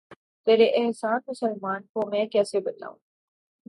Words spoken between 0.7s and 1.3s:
احسان